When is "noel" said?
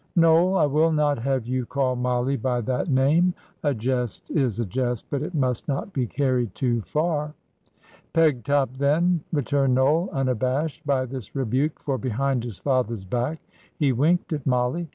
0.15-0.55, 9.75-10.09